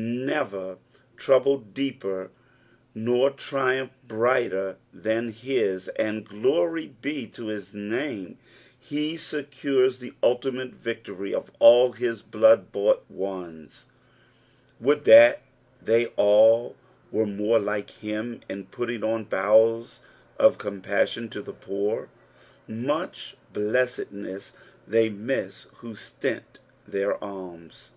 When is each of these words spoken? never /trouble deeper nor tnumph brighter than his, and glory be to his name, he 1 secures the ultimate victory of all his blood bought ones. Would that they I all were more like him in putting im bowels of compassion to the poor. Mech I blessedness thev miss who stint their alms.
never 0.00 0.78
/trouble 1.16 1.74
deeper 1.74 2.30
nor 2.94 3.32
tnumph 3.32 3.90
brighter 4.06 4.76
than 4.94 5.30
his, 5.32 5.88
and 5.98 6.24
glory 6.24 6.94
be 7.02 7.26
to 7.26 7.46
his 7.48 7.74
name, 7.74 8.38
he 8.78 9.14
1 9.14 9.18
secures 9.18 9.98
the 9.98 10.12
ultimate 10.22 10.72
victory 10.72 11.34
of 11.34 11.50
all 11.58 11.90
his 11.94 12.22
blood 12.22 12.70
bought 12.70 13.02
ones. 13.10 13.86
Would 14.78 15.02
that 15.06 15.42
they 15.82 16.06
I 16.06 16.10
all 16.14 16.76
were 17.10 17.26
more 17.26 17.58
like 17.58 17.90
him 17.90 18.40
in 18.48 18.66
putting 18.66 19.02
im 19.02 19.24
bowels 19.24 19.98
of 20.38 20.58
compassion 20.58 21.28
to 21.30 21.42
the 21.42 21.52
poor. 21.52 22.08
Mech 22.68 23.16
I 23.32 23.36
blessedness 23.52 24.52
thev 24.88 25.12
miss 25.16 25.64
who 25.78 25.96
stint 25.96 26.60
their 26.86 27.16
alms. 27.16 27.90